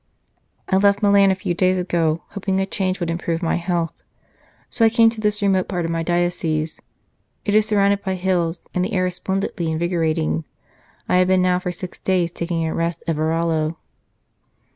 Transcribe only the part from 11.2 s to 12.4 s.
been now for six days